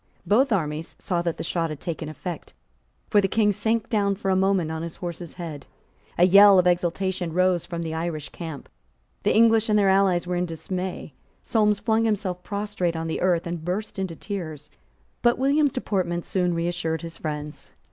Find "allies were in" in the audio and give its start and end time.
9.89-10.47